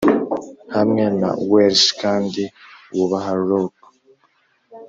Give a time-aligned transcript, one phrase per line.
[0.75, 2.43] hamwe na welsh kandi
[2.95, 3.75] wubaha rook